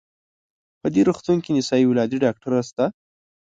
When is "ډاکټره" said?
2.25-2.59